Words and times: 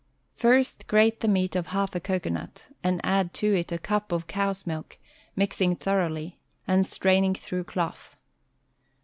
First 0.35 0.87
grate 0.87 1.19
the 1.19 1.27
meat 1.27 1.55
of 1.55 1.67
half 1.67 1.93
a 1.93 1.99
cocoanut, 1.99 2.69
and 2.83 2.99
add 3.03 3.35
to 3.35 3.53
it 3.55 3.71
a 3.71 3.77
cup 3.77 4.11
of 4.11 4.25
(cow's) 4.25 4.65
milk, 4.65 4.97
mixing 5.35 5.75
thoroughly, 5.75 6.39
and 6.67 6.87
straining 6.87 7.35
through 7.35 7.65
cloth. 7.65 8.15